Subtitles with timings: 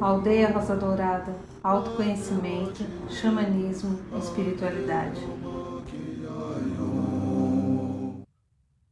[0.00, 5.20] Aldeia Rosa Dourada, autoconhecimento, xamanismo, espiritualidade.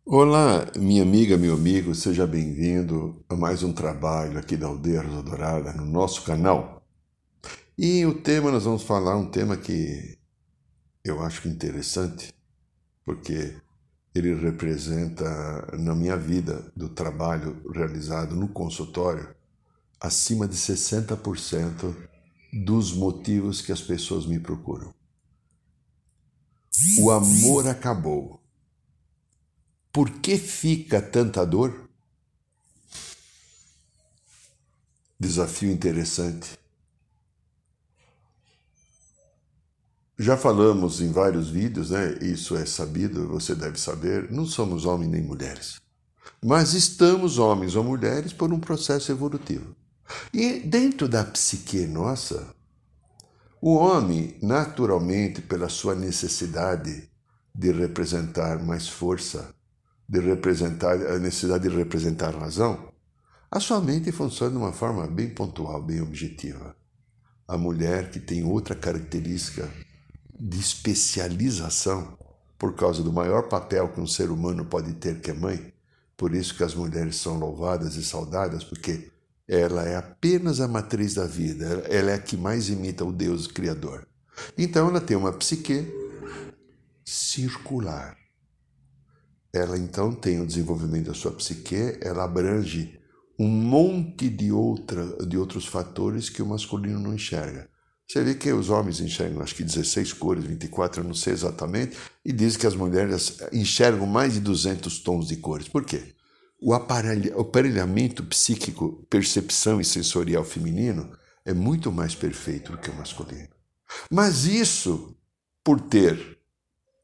[0.07, 5.23] Olá, minha amiga, meu amigo, seja bem-vindo a mais um trabalho aqui da Aldeia Rosa
[5.25, 6.86] Dourada no nosso canal.
[7.77, 10.16] E o tema, nós vamos falar um tema que
[11.05, 12.32] eu acho interessante,
[13.05, 13.57] porque
[14.15, 19.34] ele representa na minha vida do trabalho realizado no consultório
[20.01, 21.97] acima de 60%
[22.52, 24.95] dos motivos que as pessoas me procuram.
[26.98, 28.41] O amor acabou.
[29.93, 31.88] Por que fica tanta dor?
[35.19, 36.59] Desafio interessante.
[40.16, 42.16] Já falamos em vários vídeos, né?
[42.20, 44.30] Isso é sabido, você deve saber.
[44.30, 45.80] Não somos homens nem mulheres.
[46.42, 49.74] Mas estamos homens ou mulheres por um processo evolutivo.
[50.32, 52.54] E dentro da psique nossa,
[53.60, 57.09] o homem, naturalmente, pela sua necessidade
[57.52, 59.52] de representar mais força,
[60.09, 62.93] de representar a necessidade de representar razão,
[63.51, 66.76] a sua mente funciona de uma forma bem pontual, bem objetiva.
[67.49, 69.71] A mulher que tem outra característica
[70.38, 72.19] de especialização,
[72.59, 75.72] por causa do maior papel que um ser humano pode ter, que é mãe,
[76.16, 79.10] por isso que as mulheres são louvadas e saudadas, porque
[79.47, 83.47] ela é apenas a matriz da vida, ela é a que mais imita o Deus
[83.47, 84.06] Criador.
[84.56, 85.87] Então ela tem uma psique
[87.05, 88.16] circular.
[89.53, 92.99] Ela então tem o desenvolvimento da sua psique, ela abrange
[93.38, 97.69] um monte de, outra, de outros fatores que o masculino não enxerga.
[98.06, 101.97] Você vê que os homens enxergam acho que 16 cores, 24, eu não sei exatamente,
[102.25, 105.69] e diz que as mulheres enxergam mais de 200 tons de cores.
[105.69, 106.15] Por quê?
[106.61, 113.49] O aparelhamento psíquico, percepção e sensorial feminino é muito mais perfeito do que o masculino.
[114.11, 115.17] Mas isso,
[115.62, 116.39] por ter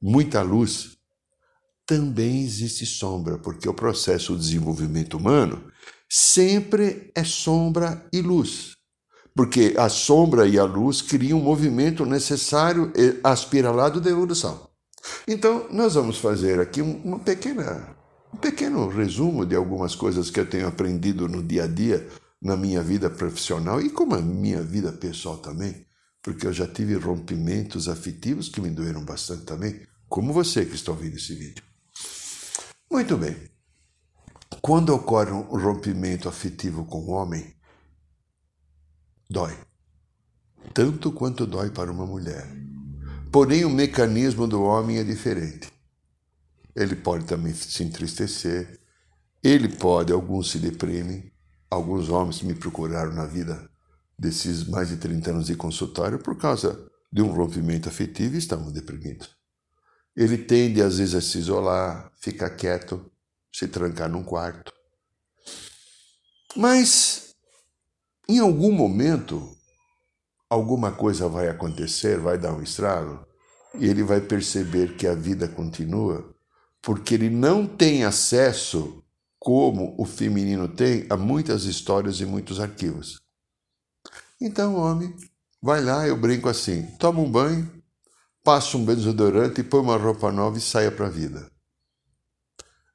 [0.01, 0.97] muita luz,
[1.85, 5.71] também existe sombra, porque o processo de desenvolvimento humano
[6.09, 8.77] sempre é sombra e luz.
[9.35, 12.93] Porque a sombra e a luz criam um movimento necessário
[13.23, 14.69] aspiralado de evolução.
[15.27, 17.97] Então, nós vamos fazer aqui uma pequena
[18.33, 22.09] um pequeno resumo de algumas coisas que eu tenho aprendido no dia a dia,
[22.41, 25.85] na minha vida profissional e como a minha vida pessoal também,
[26.23, 30.93] porque eu já tive rompimentos afetivos que me doeram bastante também, como você que está
[30.93, 31.63] ouvindo esse vídeo.
[32.91, 33.37] Muito bem.
[34.63, 37.55] Quando ocorre um rompimento afetivo com o homem,
[39.31, 39.57] dói.
[40.75, 42.47] Tanto quanto dói para uma mulher.
[43.33, 45.71] Porém, o mecanismo do homem é diferente
[46.75, 48.81] ele pode também se entristecer,
[49.43, 51.33] ele pode, alguns se deprimem,
[51.69, 53.71] alguns homens me procuraram na vida
[54.19, 58.71] desses mais de 30 anos de consultório por causa de um rompimento afetivo e estavam
[58.71, 59.31] deprimidos.
[60.15, 63.11] Ele tende às vezes a se isolar, ficar quieto,
[63.53, 64.73] se trancar num quarto.
[66.57, 67.30] Mas
[68.37, 69.57] em algum momento
[70.49, 73.25] alguma coisa vai acontecer, vai dar um estrago,
[73.75, 76.35] e ele vai perceber que a vida continua
[76.83, 79.03] porque ele não tem acesso,
[79.39, 83.21] como o feminino tem, a muitas histórias e muitos arquivos.
[84.41, 85.15] Então o homem
[85.63, 87.71] vai lá, eu brinco assim: toma um banho,
[88.43, 91.50] passa um desodorante, põe uma roupa nova e saia para a vida.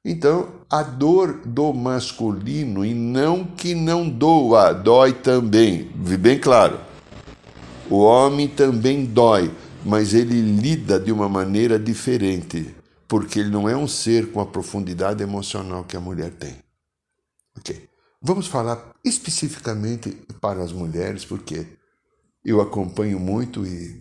[0.08, 5.90] Então, a dor do masculino, e não que não doa, dói também,
[6.20, 6.78] bem claro.
[7.90, 9.50] O homem também dói,
[9.84, 12.72] mas ele lida de uma maneira diferente
[13.08, 16.56] porque ele não é um ser com a profundidade emocional que a mulher tem.
[17.56, 17.88] Ok.
[18.22, 21.66] Vamos falar especificamente para as mulheres, porque
[22.44, 24.00] eu acompanho muito e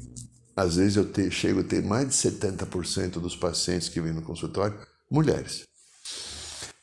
[0.55, 4.21] às vezes eu te, chego a ter mais de 70% dos pacientes que vêm no
[4.21, 4.77] consultório
[5.09, 5.65] mulheres.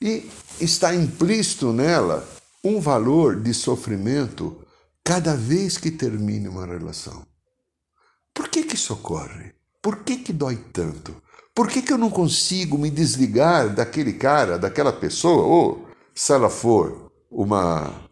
[0.01, 0.29] E
[0.61, 2.29] está implícito nela
[2.65, 4.65] um valor de sofrimento
[5.05, 7.27] cada vez que termine uma relação.
[8.35, 9.55] Por que, que isso ocorre?
[9.81, 11.21] Por que, que dói tanto?
[11.55, 15.45] Por que, que eu não consigo me desligar daquele cara, daquela pessoa?
[15.45, 18.09] Ou se ela for uma,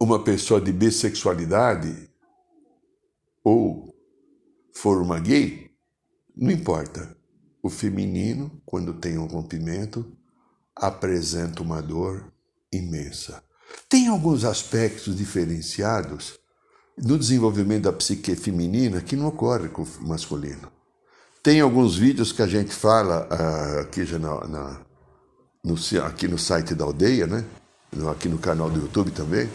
[0.00, 2.10] uma pessoa de bissexualidade
[3.42, 3.94] ou
[4.72, 5.70] for uma gay,
[6.36, 7.16] não importa.
[7.64, 10.04] O feminino, quando tem um rompimento,
[10.76, 12.30] apresenta uma dor
[12.70, 13.42] imensa.
[13.88, 16.38] Tem alguns aspectos diferenciados
[16.98, 20.70] no desenvolvimento da psique feminina que não ocorre com o masculino.
[21.42, 24.80] Tem alguns vídeos que a gente fala uh, aqui, já na, na,
[25.64, 25.74] no,
[26.04, 27.46] aqui no site da aldeia, né?
[28.10, 29.48] aqui no canal do YouTube também.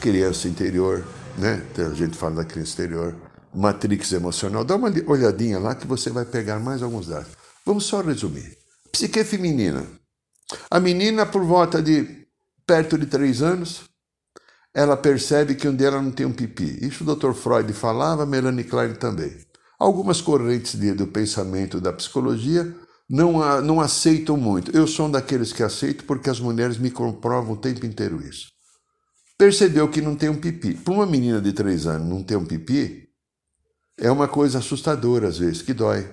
[0.00, 1.06] Criança interior,
[1.38, 1.64] né?
[1.88, 3.14] A gente fala da criança interior.
[3.56, 4.64] Matrix emocional.
[4.64, 7.28] Dá uma olhadinha lá que você vai pegar mais alguns dados.
[7.64, 8.56] Vamos só resumir.
[8.92, 9.84] Psique feminina.
[10.70, 12.26] A menina, por volta de
[12.66, 13.82] perto de três anos,
[14.74, 16.78] ela percebe que um dela não tem um pipi.
[16.84, 17.32] Isso o Dr.
[17.32, 19.34] Freud falava, Melanie Klein também.
[19.78, 22.74] Algumas correntes de, do pensamento da psicologia
[23.08, 24.76] não, não aceitam muito.
[24.76, 28.48] Eu sou um daqueles que aceito porque as mulheres me comprovam o tempo inteiro isso.
[29.38, 30.74] Percebeu que não tem um pipi.
[30.74, 33.05] Para uma menina de três anos não ter um pipi,
[33.98, 36.08] é uma coisa assustadora às vezes, que dói.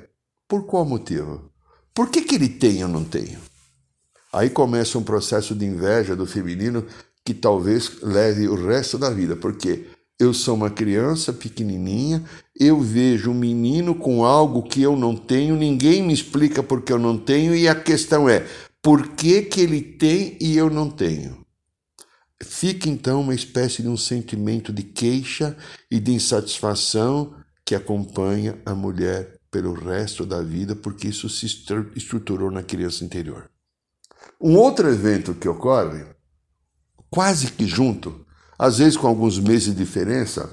[0.47, 1.51] Por qual motivo?
[1.93, 3.39] Por que, que ele tem eu não tenho?
[4.31, 6.85] Aí começa um processo de inveja do feminino
[7.23, 9.85] que talvez leve o resto da vida, porque
[10.19, 12.23] eu sou uma criança pequenininha,
[12.59, 16.99] eu vejo um menino com algo que eu não tenho, ninguém me explica porque eu
[16.99, 18.45] não tenho, e a questão é:
[18.81, 21.43] por que, que ele tem e eu não tenho?
[22.41, 25.55] Fica então uma espécie de um sentimento de queixa
[25.89, 27.33] e de insatisfação
[27.65, 31.45] que acompanha a mulher pelo resto da vida, porque isso se
[31.95, 33.49] estruturou na criança interior.
[34.41, 36.05] Um outro evento que ocorre,
[37.09, 38.25] quase que junto,
[38.57, 40.49] às vezes com alguns meses de diferença,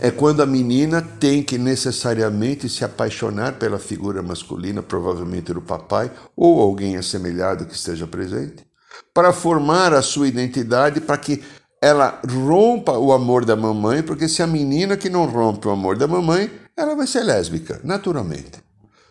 [0.00, 6.10] é quando a menina tem que necessariamente se apaixonar pela figura masculina, provavelmente do papai
[6.36, 8.64] ou alguém assemelhado que esteja presente,
[9.12, 11.42] para formar a sua identidade, para que
[11.80, 15.96] ela rompa o amor da mamãe, porque se a menina que não rompe o amor
[15.96, 18.62] da mamãe, ela vai ser lésbica, naturalmente.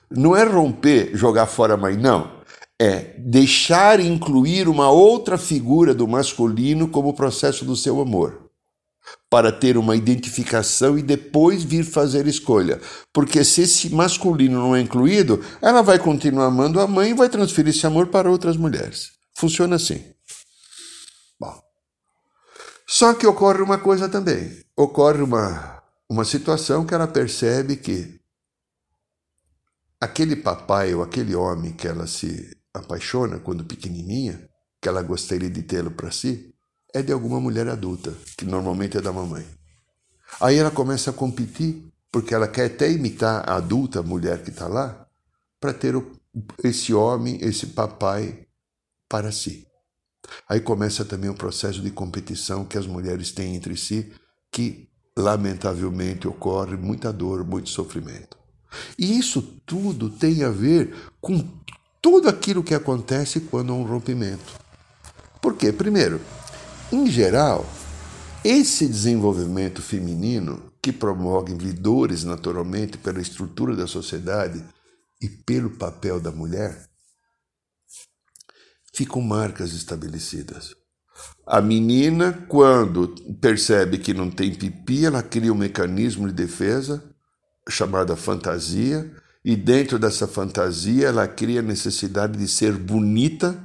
[0.09, 2.37] Não é romper, jogar fora a mãe, não
[2.79, 8.49] é deixar incluir uma outra figura do masculino como processo do seu amor,
[9.29, 12.79] para ter uma identificação e depois vir fazer escolha.
[13.11, 17.29] Porque se esse masculino não é incluído, ela vai continuar amando a mãe e vai
[17.29, 19.11] transferir esse amor para outras mulheres.
[19.35, 20.03] Funciona assim.
[22.89, 24.63] Só que ocorre uma coisa também.
[24.75, 28.17] Ocorre uma, uma situação que ela percebe que
[29.99, 34.49] aquele papai ou aquele homem que ela se apaixona quando pequenininha,
[34.81, 36.53] que ela gostaria de tê-lo para si,
[36.93, 39.45] é de alguma mulher adulta, que normalmente é da mamãe.
[40.39, 44.67] Aí ela começa a competir, porque ela quer até imitar a adulta mulher que está
[44.67, 45.07] lá,
[45.59, 45.93] para ter
[46.63, 48.47] esse homem, esse papai
[49.09, 49.66] para si.
[50.47, 54.11] Aí começa também o processo de competição que as mulheres têm entre si,
[54.51, 58.37] que lamentavelmente ocorre muita dor, muito sofrimento.
[58.97, 61.47] E isso tudo tem a ver com
[62.01, 64.53] tudo aquilo que acontece quando há um rompimento.
[65.41, 65.71] Por quê?
[65.71, 66.21] Primeiro,
[66.91, 67.65] em geral,
[68.43, 74.63] esse desenvolvimento feminino que promove vidores naturalmente pela estrutura da sociedade
[75.21, 76.86] e pelo papel da mulher,
[78.97, 80.75] ficam marcas estabelecidas.
[81.45, 87.03] A menina, quando percebe que não tem pipi, ela cria um mecanismo de defesa
[87.69, 89.11] chamada fantasia,
[89.45, 93.55] e dentro dessa fantasia, ela cria a necessidade de ser bonita,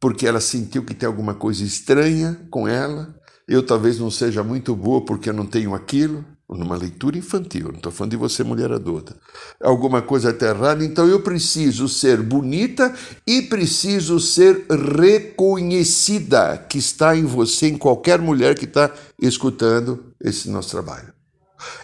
[0.00, 3.14] porque ela sentiu que tem alguma coisa estranha com ela.
[3.46, 6.24] Eu talvez não seja muito boa porque eu não tenho aquilo.
[6.52, 9.14] Numa leitura infantil, não estou falando de você, mulher adulta.
[9.62, 12.92] Alguma coisa está errada, então eu preciso ser bonita
[13.24, 20.50] e preciso ser reconhecida, que está em você, em qualquer mulher que está escutando esse
[20.50, 21.12] nosso trabalho.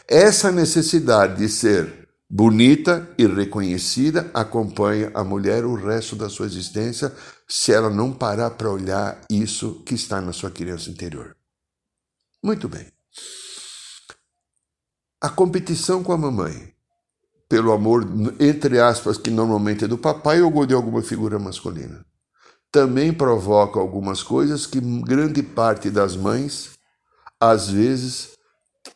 [0.09, 7.13] Essa necessidade de ser bonita e reconhecida acompanha a mulher o resto da sua existência
[7.49, 11.37] se ela não parar para olhar isso que está na sua criança interior.
[12.43, 12.96] Muito bem.
[15.21, 16.73] A competição com a mamãe,
[17.49, 18.07] pelo amor,
[18.39, 22.05] entre aspas, que normalmente é do papai ou de alguma figura masculina,
[22.71, 26.73] também provoca algumas coisas que grande parte das mães,
[27.41, 28.37] às vezes,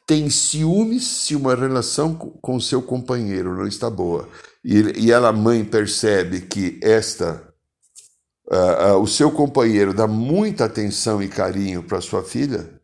[0.06, 4.28] tem ciúmes se uma relação com seu companheiro não está boa.
[4.64, 7.42] E, ela, mãe, percebe que esta
[8.50, 12.79] uh, uh, o seu companheiro dá muita atenção e carinho para sua filha,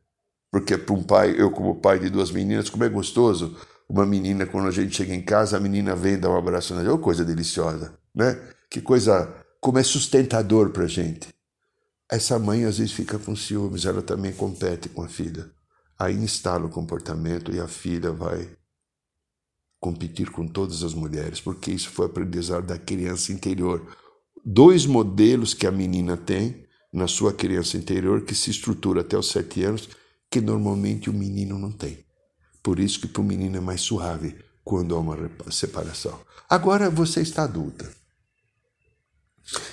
[0.50, 3.56] porque para um pai, eu como pai de duas meninas, como é gostoso
[3.88, 6.82] uma menina quando a gente chega em casa, a menina vem dar um abraço na
[6.82, 8.36] gente, oh, coisa deliciosa, né?
[8.68, 11.28] Que coisa, como é sustentador para gente.
[12.10, 15.50] Essa mãe às vezes fica com ciúmes, ela também compete com a filha.
[15.98, 18.48] Aí instala o comportamento e a filha vai
[19.80, 23.86] competir com todas as mulheres, porque isso foi aprendizado da criança interior.
[24.44, 29.30] Dois modelos que a menina tem na sua criança interior que se estrutura até os
[29.30, 29.88] sete anos,
[30.36, 32.04] que normalmente o menino não tem.
[32.62, 34.36] Por isso que para o menino é mais suave.
[34.62, 35.16] quando há uma
[35.50, 36.18] separação.
[36.50, 37.88] Agora você está adulta.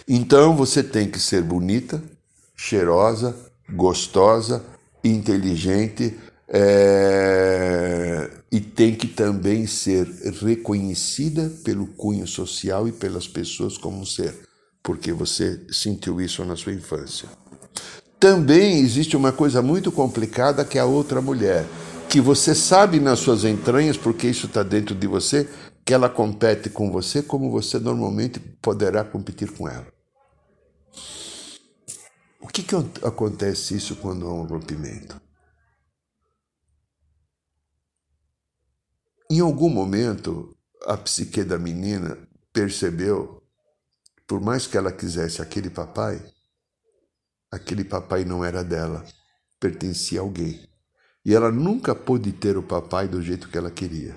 [0.07, 2.01] Então você tem que ser bonita,
[2.55, 3.35] cheirosa,
[3.71, 4.63] gostosa,
[5.03, 6.15] inteligente
[6.47, 10.05] é, e tem que também ser
[10.43, 14.47] reconhecida pelo cunho social e pelas pessoas como um ser,
[14.83, 17.27] porque você sentiu isso na sua infância.
[18.23, 21.65] Também existe uma coisa muito complicada que é a outra mulher,
[22.09, 25.49] que você sabe nas suas entranhas, porque isso está dentro de você,
[25.85, 29.85] que ela compete com você como você normalmente poderá competir com ela.
[32.39, 32.73] O que, que
[33.05, 35.19] acontece isso quando há um rompimento?
[39.29, 42.17] Em algum momento, a psique da menina
[42.53, 43.43] percebeu,
[44.25, 46.21] por mais que ela quisesse aquele papai,
[47.53, 49.05] aquele papai não era dela,
[49.59, 50.59] pertencia a alguém.
[51.23, 54.15] E ela nunca pôde ter o papai do jeito que ela queria.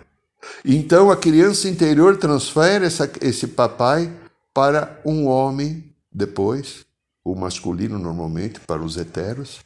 [0.65, 4.11] Então a criança interior transfere essa, esse papai
[4.55, 6.87] para um homem depois,
[7.23, 9.61] o masculino normalmente, para os heteros,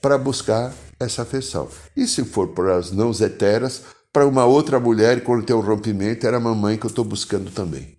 [0.00, 1.68] para buscar essa afeição.
[1.94, 6.26] E se for para as não heteras, para uma outra mulher, quando tem um rompimento,
[6.26, 7.97] era a mamãe que eu estou buscando também.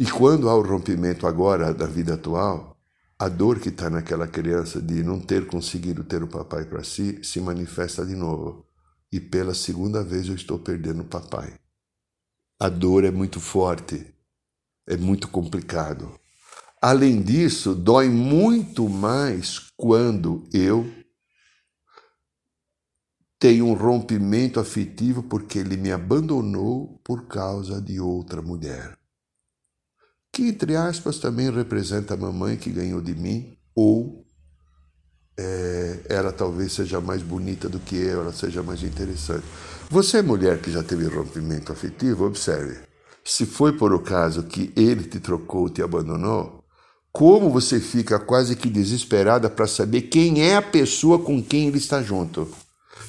[0.00, 2.80] E quando há o rompimento agora da vida atual,
[3.18, 7.18] a dor que está naquela criança de não ter conseguido ter o papai para si
[7.24, 8.64] se manifesta de novo.
[9.10, 11.52] E pela segunda vez eu estou perdendo o papai.
[12.60, 14.14] A dor é muito forte,
[14.86, 16.16] é muito complicado.
[16.80, 20.88] Além disso, dói muito mais quando eu
[23.36, 28.97] tenho um rompimento afetivo porque ele me abandonou por causa de outra mulher
[30.38, 34.24] que entre aspas também representa a mamãe que ganhou de mim, ou
[35.36, 39.42] é, ela talvez seja mais bonita do que eu, ela seja mais interessante.
[39.90, 42.78] Você, mulher que já teve rompimento afetivo, observe.
[43.24, 46.62] Se foi por o caso que ele te trocou, te abandonou,
[47.10, 51.78] como você fica quase que desesperada para saber quem é a pessoa com quem ele
[51.78, 52.48] está junto.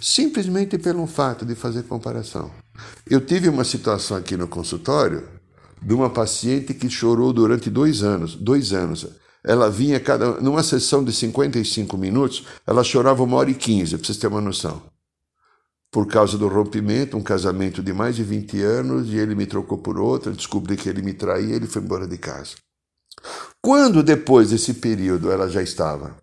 [0.02, 2.50] Simplesmente pelo fato de fazer comparação.
[3.08, 5.38] Eu tive uma situação aqui no consultório
[5.82, 8.36] de uma paciente que chorou durante dois anos.
[8.36, 9.08] Dois anos.
[9.44, 10.40] Ela vinha cada.
[10.42, 14.42] Numa sessão de 55 minutos, ela chorava uma hora e quinze, para vocês terem uma
[14.42, 14.82] noção.
[15.92, 19.78] Por causa do rompimento, um casamento de mais de 20 anos, e ele me trocou
[19.78, 22.56] por outra, descobri que ele me traía, ele foi embora de casa.
[23.62, 26.16] Quando depois desse período ela já estava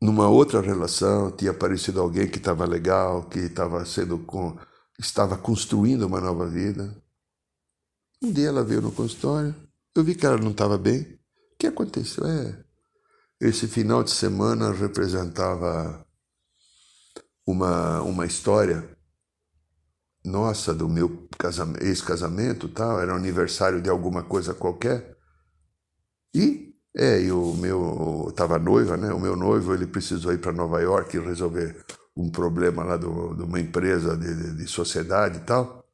[0.00, 4.56] numa outra relação, tinha aparecido alguém que estava legal, que estava sendo com,
[4.98, 6.96] estava construindo uma nova vida.
[8.22, 9.54] Um dia ela veio no consultório,
[9.94, 11.02] eu vi que ela não estava bem.
[11.02, 12.26] O que aconteceu?
[12.26, 12.64] É,
[13.40, 16.04] esse final de semana representava
[17.46, 18.96] uma, uma história
[20.24, 21.28] nossa do meu
[21.80, 25.16] ex-casamento, tal, era aniversário de alguma coisa qualquer.
[26.34, 29.12] E é, e o meu estava noiva, né?
[29.12, 31.84] O meu noivo ele precisou ir para Nova York e resolver
[32.18, 35.84] um problema lá do, de uma empresa de, de, de, sociedade e tal.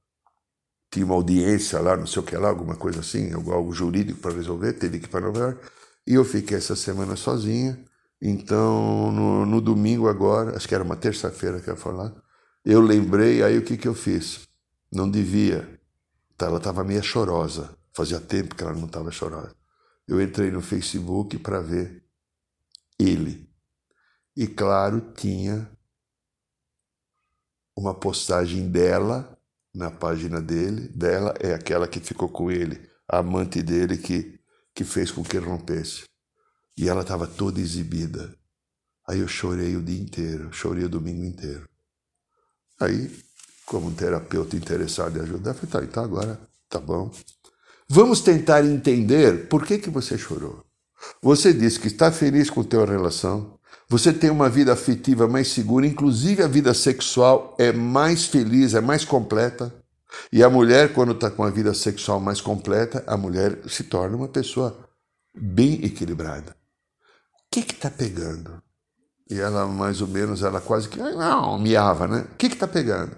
[0.90, 4.34] Tinha uma audiência lá, não sei o que lá, alguma coisa assim, algo jurídico para
[4.34, 5.60] resolver, teve que ir para Nova York.
[6.06, 7.78] E eu fiquei essa semana sozinha.
[8.22, 12.14] Então, no, no domingo agora, acho que era uma terça-feira que eu ia falar,
[12.64, 14.48] eu lembrei, aí o que, que eu fiz?
[14.90, 15.78] Não devia.
[16.38, 17.76] Tá, ela estava meio chorosa.
[17.92, 19.54] Fazia tempo que ela não estava chorosa.
[20.08, 22.02] Eu entrei no Facebook para ver
[22.98, 23.46] ele.
[24.34, 25.68] E claro, tinha
[27.76, 29.36] uma postagem dela
[29.74, 34.38] na página dele, dela é aquela que ficou com ele, a amante dele que,
[34.74, 36.04] que fez com que ele rompesse.
[36.76, 38.34] E ela estava toda exibida.
[39.06, 41.68] Aí eu chorei o dia inteiro, chorei o domingo inteiro.
[42.80, 43.10] Aí,
[43.66, 47.10] como um terapeuta interessado em ajudar, eu falei, tá, então agora tá bom.
[47.88, 50.64] Vamos tentar entender por que, que você chorou.
[51.20, 55.48] Você disse que está feliz com a tua relação, você tem uma vida afetiva mais
[55.48, 59.72] segura, inclusive a vida sexual é mais feliz, é mais completa.
[60.32, 64.16] E a mulher, quando está com a vida sexual mais completa, a mulher se torna
[64.16, 64.88] uma pessoa
[65.34, 66.52] bem equilibrada.
[66.52, 68.62] O que está pegando?
[69.30, 72.26] E ela, mais ou menos, ela quase que, não, miava, né?
[72.32, 73.16] O que está pegando?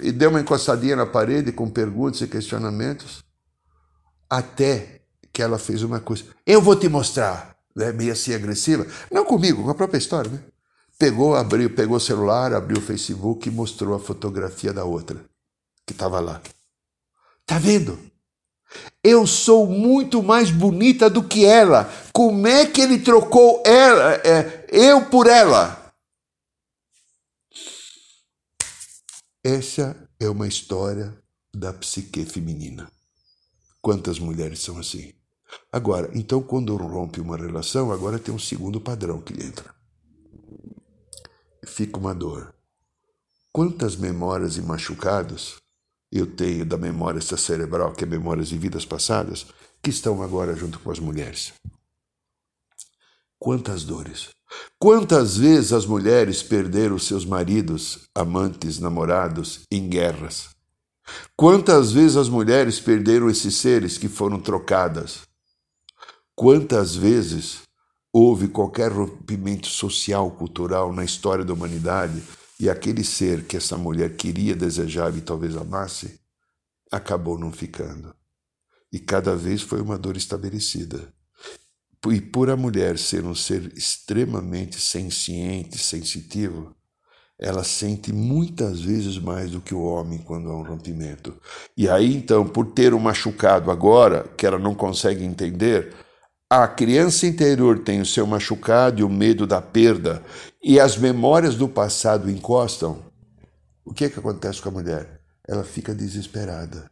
[0.00, 3.24] E deu uma encostadinha na parede com perguntas e questionamentos,
[4.28, 6.24] até que ela fez uma coisa.
[6.46, 8.86] Eu vou te mostrar né, meio assim agressiva.
[9.10, 10.42] Não comigo, com a própria história, né?
[10.98, 15.24] Pegou, abriu, pegou o celular, abriu o Facebook e mostrou a fotografia da outra
[15.86, 16.40] que estava lá.
[17.44, 17.98] Tá vendo?
[19.02, 21.92] Eu sou muito mais bonita do que ela.
[22.12, 25.92] Como é que ele trocou ela, é, eu por ela?
[29.42, 31.14] Essa é uma história
[31.54, 32.90] da psique feminina.
[33.82, 35.12] Quantas mulheres são assim?
[35.72, 39.74] Agora, então, quando rompe uma relação, agora tem um segundo padrão que entra.
[41.66, 42.54] Fica uma dor.
[43.52, 45.56] Quantas memórias e machucados
[46.10, 49.46] eu tenho da memória cerebral, que é memórias de vidas passadas,
[49.82, 51.52] que estão agora junto com as mulheres?
[53.38, 54.30] Quantas dores.
[54.78, 60.50] Quantas vezes as mulheres perderam seus maridos, amantes, namorados em guerras?
[61.36, 65.22] Quantas vezes as mulheres perderam esses seres que foram trocadas?
[66.36, 67.62] Quantas vezes
[68.12, 72.22] houve qualquer rompimento social, cultural na história da humanidade
[72.58, 76.18] e aquele ser que essa mulher queria, desejava e talvez amasse,
[76.90, 78.14] acabou não ficando.
[78.92, 81.12] E cada vez foi uma dor estabelecida.
[82.06, 86.74] E por a mulher ser um ser extremamente senciente, sensitivo,
[87.38, 91.34] ela sente muitas vezes mais do que o homem quando há um rompimento.
[91.76, 95.94] E aí, então, por ter um machucado agora, que ela não consegue entender,
[96.62, 100.22] a criança interior tem o seu machucado e o medo da perda,
[100.62, 102.98] e as memórias do passado encostam.
[103.84, 105.20] O que é que acontece com a mulher?
[105.46, 106.90] Ela fica desesperada.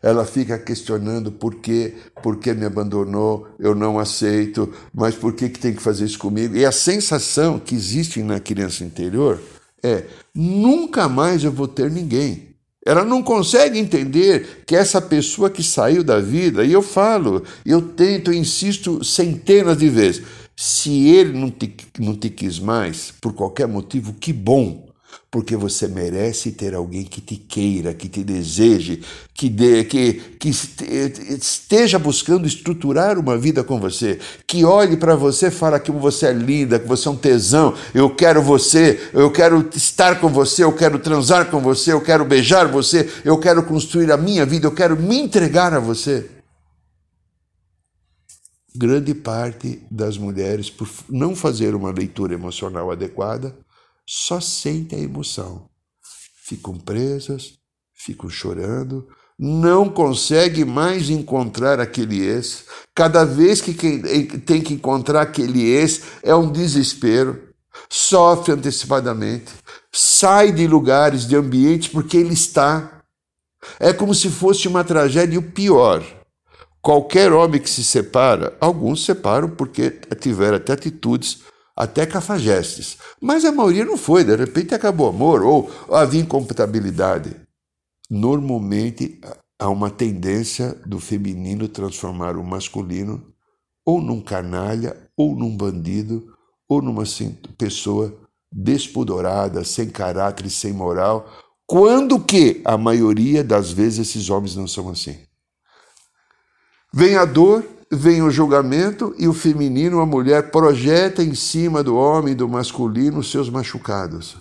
[0.00, 5.48] Ela fica questionando por que, por que me abandonou, eu não aceito, mas por que,
[5.48, 6.56] que tem que fazer isso comigo?
[6.56, 9.40] E a sensação que existe na criança interior
[9.82, 12.51] é: nunca mais eu vou ter ninguém.
[12.84, 17.80] Ela não consegue entender que essa pessoa que saiu da vida, e eu falo, eu
[17.80, 20.22] tento, eu insisto centenas de vezes,
[20.56, 24.91] se ele não te, não te quis mais, por qualquer motivo, que bom
[25.32, 30.50] porque você merece ter alguém que te queira, que te deseje, que, de, que, que
[30.50, 36.26] esteja buscando estruturar uma vida com você, que olhe para você e fala que você
[36.26, 40.64] é linda, que você é um tesão, eu quero você, eu quero estar com você,
[40.64, 44.66] eu quero transar com você, eu quero beijar você, eu quero construir a minha vida,
[44.66, 46.28] eu quero me entregar a você.
[48.76, 53.56] Grande parte das mulheres, por não fazer uma leitura emocional adequada,
[54.06, 55.68] só sentem a emoção.
[56.44, 57.54] Ficam presas,
[57.94, 59.06] ficam chorando,
[59.38, 62.64] não conseguem mais encontrar aquele ex.
[62.94, 63.72] Cada vez que
[64.40, 67.48] tem que encontrar aquele ex é um desespero.
[67.88, 69.52] Sofre antecipadamente,
[69.90, 73.02] sai de lugares, de ambientes, porque ele está.
[73.80, 75.38] É como se fosse uma tragédia.
[75.38, 76.04] O pior,
[76.80, 81.40] qualquer homem que se separa, alguns separam porque tiveram até atitudes
[81.82, 82.96] até cafajestes.
[83.20, 87.34] Mas a maioria não foi, de repente acabou o amor ou havia incompatibilidade.
[88.08, 89.20] Normalmente
[89.58, 93.32] há uma tendência do feminino transformar o masculino
[93.84, 96.32] ou num canalha, ou num bandido,
[96.68, 97.02] ou numa
[97.58, 98.16] pessoa
[98.52, 101.28] despudorada, sem caráter e sem moral,
[101.66, 105.18] quando que a maioria das vezes esses homens não são assim.
[106.94, 111.94] Vem a dor, vem o julgamento e o feminino, a mulher, projeta em cima do
[111.94, 114.38] homem, do masculino, seus machucados.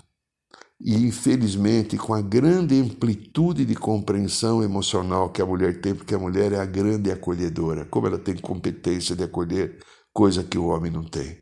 [0.79, 6.19] E, infelizmente, com a grande amplitude de compreensão emocional que a mulher tem, porque a
[6.19, 9.77] mulher é a grande acolhedora, como ela tem competência de acolher,
[10.13, 11.41] coisa que o homem não tem.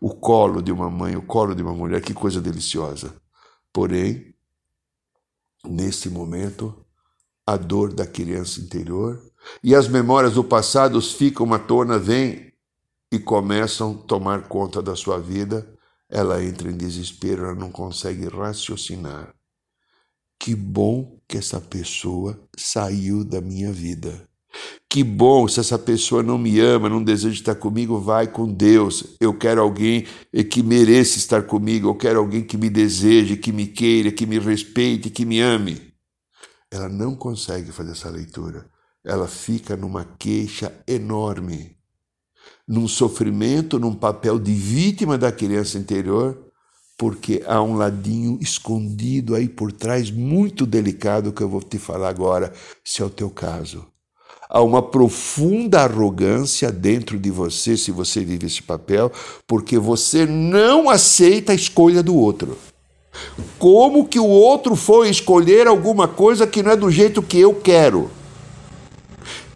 [0.00, 3.12] O colo de uma mãe, o colo de uma mulher, que coisa deliciosa.
[3.72, 4.32] Porém,
[5.64, 6.86] nesse momento,
[7.44, 9.20] a dor da criança interior
[9.62, 12.52] e as memórias do passado ficam à tona, vêm
[13.10, 15.66] e começam a tomar conta da sua vida.
[16.08, 19.34] Ela entra em desespero, ela não consegue raciocinar.
[20.38, 24.26] Que bom que essa pessoa saiu da minha vida.
[24.88, 29.16] Que bom, se essa pessoa não me ama, não deseja estar comigo, vai com Deus.
[29.20, 30.06] Eu quero alguém
[30.50, 34.38] que mereça estar comigo, eu quero alguém que me deseje, que me queira, que me
[34.38, 35.92] respeite, que me ame.
[36.70, 38.70] Ela não consegue fazer essa leitura
[39.08, 41.74] ela fica numa queixa enorme,
[42.68, 46.38] num sofrimento, num papel de vítima da criança interior,
[46.98, 52.10] porque há um ladinho escondido aí por trás, muito delicado, que eu vou te falar
[52.10, 52.52] agora,
[52.84, 53.86] se é o teu caso.
[54.50, 59.10] Há uma profunda arrogância dentro de você, se você vive esse papel,
[59.46, 62.58] porque você não aceita a escolha do outro.
[63.58, 67.54] Como que o outro foi escolher alguma coisa que não é do jeito que eu
[67.54, 68.17] quero?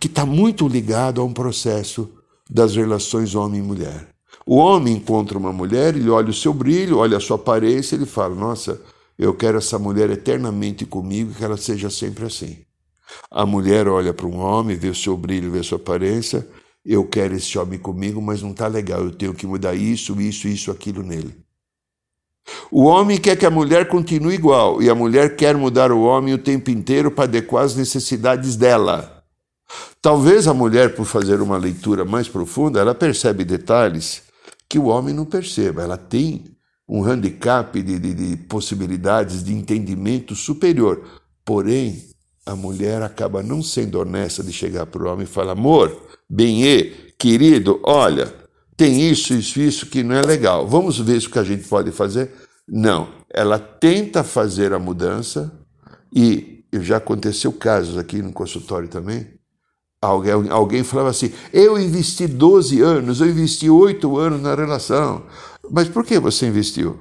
[0.02, 2.10] Que está muito ligado a um processo
[2.50, 4.08] das relações homem e mulher.
[4.44, 8.04] O homem encontra uma mulher, ele olha o seu brilho, olha a sua aparência, ele
[8.04, 8.80] fala: Nossa,
[9.16, 12.64] eu quero essa mulher eternamente comigo, que ela seja sempre assim.
[13.30, 16.48] A mulher olha para um homem, vê o seu brilho, vê a sua aparência.
[16.84, 19.04] Eu quero esse homem comigo, mas não está legal.
[19.04, 21.32] Eu tenho que mudar isso, isso, isso, aquilo nele.
[22.72, 26.34] O homem quer que a mulher continue igual e a mulher quer mudar o homem
[26.34, 29.11] o tempo inteiro para adequar as necessidades dela.
[30.00, 34.22] Talvez a mulher, por fazer uma leitura mais profunda, ela percebe detalhes
[34.68, 35.82] que o homem não perceba.
[35.82, 36.44] Ela tem
[36.88, 41.02] um handicap de, de, de possibilidades de entendimento superior.
[41.44, 42.02] Porém,
[42.44, 46.92] a mulher acaba não sendo honesta de chegar para o homem e falar: amor, bem,
[47.18, 48.32] querido, olha,
[48.76, 50.66] tem isso, isso, isso que não é legal.
[50.66, 52.30] Vamos ver o que a gente pode fazer?
[52.66, 53.08] Não.
[53.32, 55.52] Ela tenta fazer a mudança
[56.14, 59.26] e já aconteceu casos aqui no consultório também.
[60.02, 65.22] Alguém, alguém falava assim: eu investi 12 anos, eu investi 8 anos na relação.
[65.70, 66.98] Mas por que você investiu?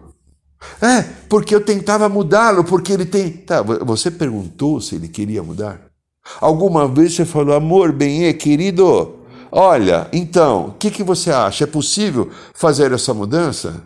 [0.79, 3.31] É, porque eu tentava mudá-lo, porque ele tem.
[3.31, 5.81] Tá, você perguntou se ele queria mudar?
[6.39, 9.15] Alguma vez você falou, amor, bem, é, querido,
[9.51, 11.63] olha, então, o que, que você acha?
[11.63, 13.81] É possível fazer essa mudança?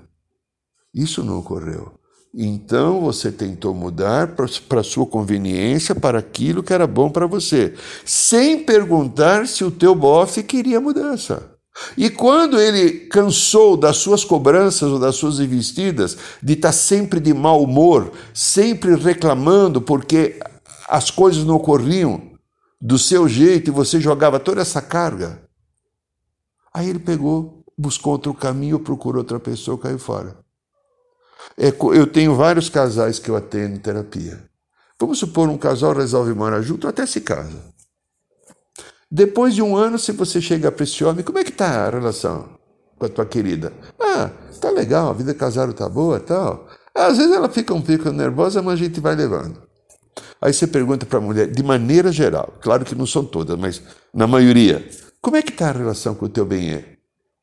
[0.93, 1.93] Isso não ocorreu.
[2.37, 4.35] Então você tentou mudar
[4.67, 9.95] para sua conveniência, para aquilo que era bom para você, sem perguntar se o teu
[9.95, 11.55] bofe queria mudança.
[11.97, 17.21] E quando ele cansou das suas cobranças ou das suas investidas, de estar tá sempre
[17.21, 20.37] de mau humor, sempre reclamando porque
[20.89, 22.33] as coisas não ocorriam
[22.81, 25.41] do seu jeito e você jogava toda essa carga,
[26.73, 30.44] aí ele pegou, buscou outro caminho, procurou outra pessoa, caiu fora.
[31.57, 34.43] É, eu tenho vários casais que eu atendo em terapia.
[34.99, 37.61] Vamos supor um casal resolve morar junto, até se casa.
[39.09, 41.89] Depois de um ano, se você chega para esse homem, como é que está a
[41.89, 42.49] relação
[42.97, 43.71] com a tua querida?
[43.99, 46.67] Ah, tá legal, a vida casada tá boa tal.
[46.93, 49.61] Às vezes ela fica um pouco nervosa, mas a gente vai levando.
[50.41, 53.81] Aí você pergunta para a mulher, de maneira geral, claro que não são todas, mas
[54.13, 54.87] na maioria,
[55.21, 56.69] como é que está a relação com o teu bem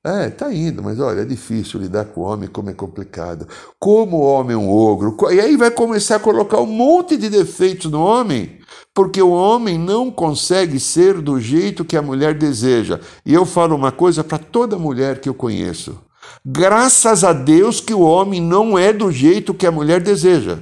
[0.05, 3.47] é, tá indo, mas olha, é difícil lidar com o homem, como é complicado.
[3.79, 5.17] Como o homem é um ogro.
[5.31, 8.59] E aí vai começar a colocar um monte de defeitos no homem,
[8.93, 12.99] porque o homem não consegue ser do jeito que a mulher deseja.
[13.25, 15.97] E eu falo uma coisa para toda mulher que eu conheço.
[16.45, 20.59] Graças a Deus que o homem não é do jeito que a mulher deseja.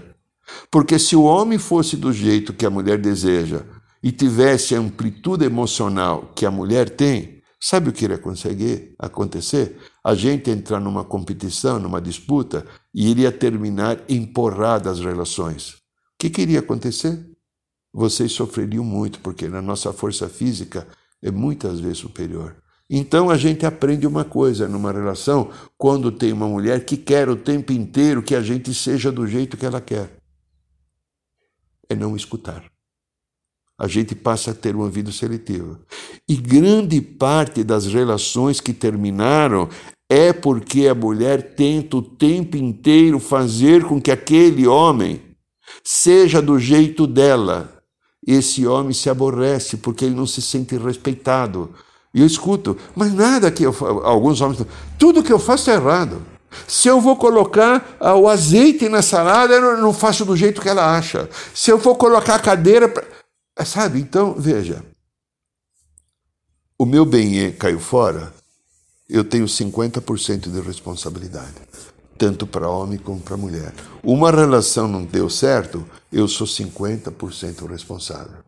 [0.71, 3.63] Porque se o homem fosse do jeito que a mulher deseja
[4.03, 9.77] e tivesse a amplitude emocional que a mulher tem, Sabe o que iria conseguir acontecer?
[10.03, 15.75] A gente entrar numa competição, numa disputa, e iria terminar empurrada as relações.
[15.75, 15.77] O
[16.19, 17.31] que, que iria acontecer?
[17.93, 20.89] Vocês sofreriam muito, porque na nossa força física
[21.21, 22.57] é muitas vezes superior.
[22.89, 27.37] Então a gente aprende uma coisa numa relação quando tem uma mulher que quer o
[27.37, 30.17] tempo inteiro que a gente seja do jeito que ela quer.
[31.89, 32.70] É não escutar
[33.81, 35.81] a gente passa a ter uma vida seletiva.
[36.29, 39.71] E grande parte das relações que terminaram
[40.07, 45.23] é porque a mulher tenta o tempo inteiro fazer com que aquele homem
[45.83, 47.73] seja do jeito dela.
[48.27, 51.71] Esse homem se aborrece porque ele não se sente respeitado.
[52.13, 54.61] E eu escuto, mas nada que eu alguns homens,
[54.99, 56.21] tudo que eu faço é errado.
[56.67, 60.69] Se eu vou colocar ah, o azeite na salada, eu não faço do jeito que
[60.69, 61.31] ela acha.
[61.55, 62.93] Se eu for colocar a cadeira,
[63.65, 64.85] sabe, então, veja,
[66.79, 68.33] o meu bem caiu fora,
[69.09, 71.55] eu tenho 50% de responsabilidade,
[72.17, 73.75] tanto para homem como para mulher.
[74.03, 78.39] Uma relação não deu certo, eu sou 50% responsável.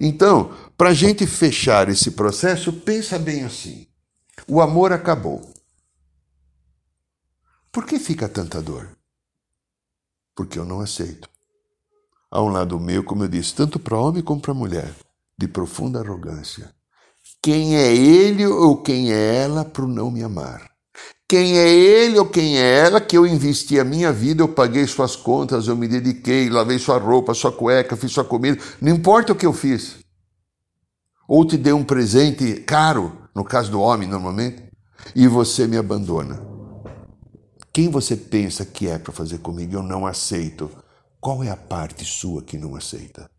[0.00, 3.86] Então, para a gente fechar esse processo, pensa bem assim:
[4.46, 5.52] o amor acabou.
[7.72, 8.88] Por que fica tanta dor?
[10.34, 11.33] Porque eu não aceito
[12.34, 14.92] há um lado meu, como eu disse, tanto para homem como para mulher,
[15.38, 16.74] de profunda arrogância.
[17.40, 20.68] Quem é ele ou quem é ela para não me amar?
[21.28, 24.84] Quem é ele ou quem é ela que eu investi a minha vida, eu paguei
[24.86, 29.32] suas contas, eu me dediquei, lavei sua roupa, sua cueca, fiz sua comida, não importa
[29.32, 29.98] o que eu fiz.
[31.28, 34.64] Ou te dei um presente caro, no caso do homem normalmente,
[35.14, 36.42] e você me abandona.
[37.72, 39.74] Quem você pensa que é para fazer comigo?
[39.74, 40.70] Eu não aceito.
[41.24, 43.30] Qual é a parte sua que não aceita?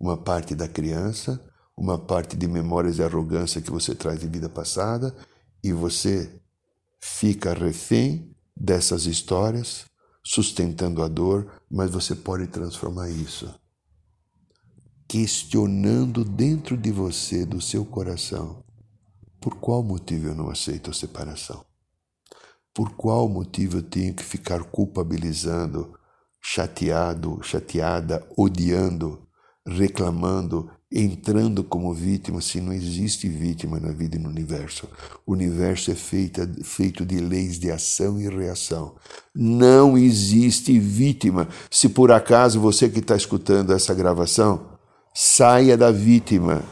[0.00, 1.38] Uma parte da criança,
[1.76, 5.14] uma parte de memórias de arrogância que você traz de vida passada
[5.62, 6.40] e você
[6.98, 9.84] fica refém dessas histórias,
[10.24, 13.54] sustentando a dor, mas você pode transformar isso.
[15.06, 18.64] Questionando dentro de você, do seu coração,
[19.38, 21.62] por qual motivo eu não aceito a separação?
[22.72, 25.94] Por qual motivo eu tenho que ficar culpabilizando
[26.48, 29.26] chateado, chateada, odiando
[29.66, 34.88] reclamando, entrando como vítima, se não existe vítima na vida e no universo.
[35.26, 38.94] O universo é feito, feito de leis de ação e reação.
[39.34, 41.48] Não existe vítima.
[41.68, 44.78] Se por acaso você que está escutando essa gravação,
[45.12, 46.62] saia da vítima.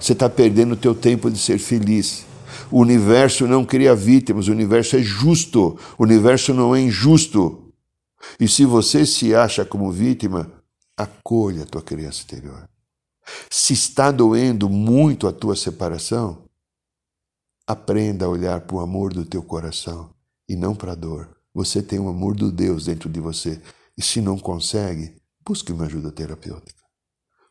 [0.00, 2.24] Você está perdendo o teu tempo de ser feliz.
[2.70, 7.65] O universo não cria vítimas, o universo é justo, o universo não é injusto.
[8.40, 10.50] E se você se acha como vítima,
[10.96, 12.68] acolha a tua criança interior.
[13.50, 16.48] Se está doendo muito a tua separação,
[17.66, 20.14] aprenda a olhar para o amor do teu coração
[20.48, 21.36] e não para a dor.
[21.52, 23.60] Você tem o amor do Deus dentro de você.
[23.96, 26.82] E se não consegue, busque uma ajuda terapêutica.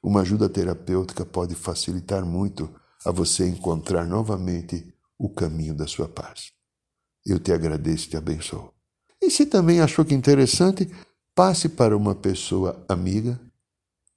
[0.01, 2.69] Uma ajuda terapêutica pode facilitar muito
[3.04, 6.51] a você encontrar novamente o caminho da sua paz.
[7.25, 8.74] Eu te agradeço e te abençoo.
[9.25, 10.88] E se também achou que interessante,
[11.33, 13.39] passe para uma pessoa amiga